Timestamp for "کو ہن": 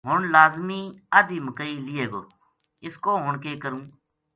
3.03-3.33